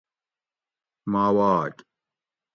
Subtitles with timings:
[1.11, 1.77] ماواک:-